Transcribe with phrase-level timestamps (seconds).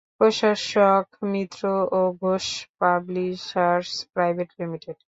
[0.17, 1.61] প্রকাশক মিত্র
[1.91, 2.45] ও Ghosh
[2.79, 4.97] publishers private limited.